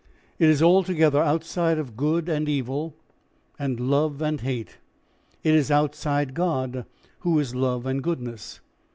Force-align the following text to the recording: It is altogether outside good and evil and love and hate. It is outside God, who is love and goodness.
It 0.39 0.49
is 0.49 0.63
altogether 0.63 1.21
outside 1.21 1.77
good 1.95 2.27
and 2.27 2.49
evil 2.49 2.95
and 3.59 3.79
love 3.79 4.19
and 4.19 4.41
hate. 4.41 4.79
It 5.43 5.53
is 5.53 5.69
outside 5.69 6.33
God, 6.33 6.87
who 7.19 7.37
is 7.37 7.53
love 7.53 7.85
and 7.85 8.01
goodness. 8.01 8.61